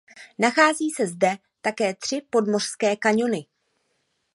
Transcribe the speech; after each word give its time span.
Nachází 0.39 0.91
se 0.91 1.07
zde 1.07 1.37
také 1.61 1.93
tři 1.95 2.21
podmořské 2.29 2.95
kaňony. 2.95 3.45